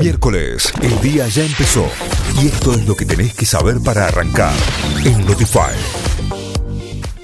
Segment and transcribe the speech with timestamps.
[0.00, 1.86] Miércoles, el día ya empezó
[2.42, 4.54] y esto es lo que tenés que saber para arrancar
[5.04, 5.74] en Notify.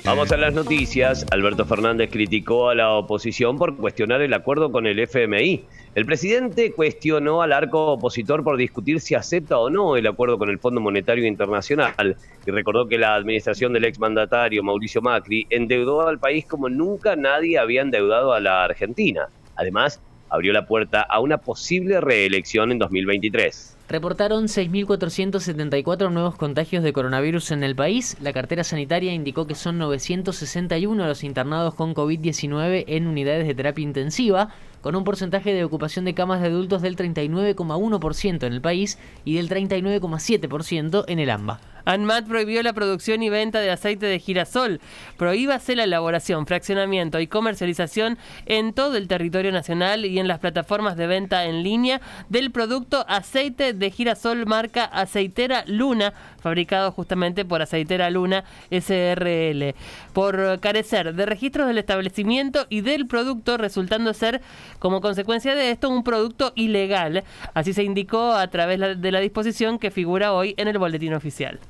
[0.05, 1.27] Vamos a las noticias.
[1.31, 5.65] Alberto Fernández criticó a la oposición por cuestionar el acuerdo con el FMI.
[5.95, 10.49] El presidente cuestionó al arco opositor por discutir si acepta o no el acuerdo con
[10.49, 12.17] el Fondo Monetario Internacional
[12.47, 17.59] y recordó que la administración del exmandatario Mauricio Macri endeudó al país como nunca nadie
[17.59, 19.29] había endeudado a la Argentina.
[19.57, 20.01] Además,
[20.31, 23.77] abrió la puerta a una posible reelección en 2023.
[23.91, 28.17] Reportaron 6.474 nuevos contagios de coronavirus en el país.
[28.21, 33.83] La cartera sanitaria indicó que son 961 los internados con COVID-19 en unidades de terapia
[33.83, 38.97] intensiva, con un porcentaje de ocupación de camas de adultos del 39,1% en el país
[39.25, 41.61] y del 39,7% en el AMBA.
[41.85, 44.81] ANMAT prohibió la producción y venta de aceite de girasol.
[45.17, 50.97] Prohíbase la elaboración, fraccionamiento y comercialización en todo el territorio nacional y en las plataformas
[50.97, 57.63] de venta en línea del producto aceite de girasol marca Aceitera Luna, fabricado justamente por
[57.63, 59.75] Aceitera Luna SRL,
[60.13, 64.41] por carecer de registros del establecimiento y del producto, resultando ser,
[64.79, 67.25] como consecuencia de esto, un producto ilegal.
[67.55, 71.61] Así se indicó a través de la disposición que figura hoy en el boletín oficial.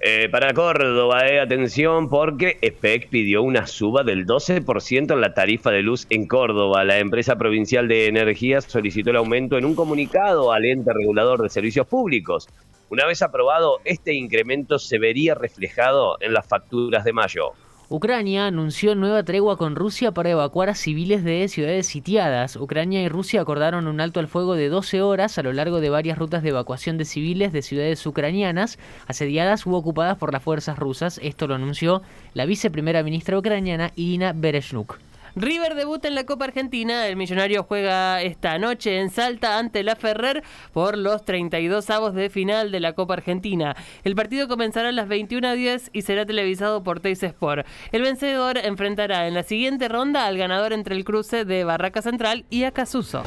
[0.00, 5.72] Eh, para Córdoba, eh, atención, porque EPEC pidió una suba del 12% en la tarifa
[5.72, 6.84] de luz en Córdoba.
[6.84, 11.48] La empresa provincial de energía solicitó el aumento en un comunicado al ente regulador de
[11.48, 12.48] servicios públicos.
[12.90, 17.54] Una vez aprobado, este incremento se vería reflejado en las facturas de mayo.
[17.90, 22.56] Ucrania anunció nueva tregua con Rusia para evacuar a civiles de ciudades sitiadas.
[22.56, 25.88] Ucrania y Rusia acordaron un alto al fuego de 12 horas a lo largo de
[25.88, 30.78] varias rutas de evacuación de civiles de ciudades ucranianas asediadas u ocupadas por las fuerzas
[30.78, 31.18] rusas.
[31.22, 32.02] Esto lo anunció
[32.34, 34.98] la viceprimera ministra ucraniana Irina Bereshnuk.
[35.40, 37.06] River debuta en la Copa Argentina.
[37.06, 42.28] El millonario juega esta noche en Salta ante la Ferrer por los 32 avos de
[42.28, 43.76] final de la Copa Argentina.
[44.02, 47.66] El partido comenzará a las 21.10 y será televisado por Teis Sport.
[47.92, 52.44] El vencedor enfrentará en la siguiente ronda al ganador entre el cruce de Barraca Central
[52.50, 53.22] y Acasuso.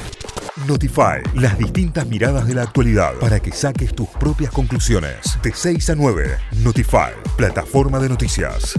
[0.66, 5.38] Notify, las distintas miradas de la actualidad para que saques tus propias conclusiones.
[5.42, 8.78] De 6 a 9, Notify, plataforma de noticias.